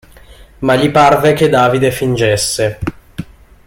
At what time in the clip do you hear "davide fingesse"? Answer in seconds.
1.47-2.79